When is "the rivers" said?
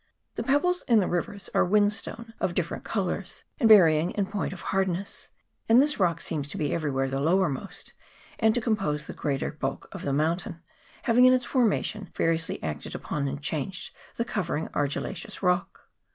0.99-1.51